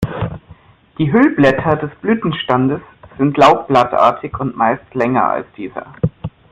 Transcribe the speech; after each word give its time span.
Die 0.97 1.13
Hüllblätter 1.13 1.75
des 1.75 1.91
Blütenstandes 2.01 2.81
sind 3.19 3.37
laubblattartig 3.37 4.35
und 4.39 4.57
meist 4.57 4.81
länger 4.95 5.25
als 5.25 5.45
dieser. 5.57 5.93